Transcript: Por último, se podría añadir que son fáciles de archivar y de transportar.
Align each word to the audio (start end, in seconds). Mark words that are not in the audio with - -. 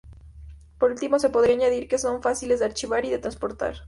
Por 0.79 0.89
último, 0.89 1.19
se 1.19 1.29
podría 1.29 1.53
añadir 1.53 1.87
que 1.87 1.99
son 1.99 2.23
fáciles 2.23 2.57
de 2.57 2.65
archivar 2.65 3.05
y 3.05 3.11
de 3.11 3.19
transportar. 3.19 3.75